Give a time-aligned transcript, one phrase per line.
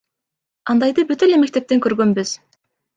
[0.75, 2.37] Андайды бүт эле мектептен көргөнбүз.